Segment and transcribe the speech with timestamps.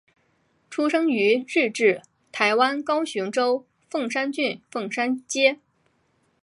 [0.67, 2.01] 出生于日治
[2.31, 5.59] 台湾高雄州凤山郡凤山街。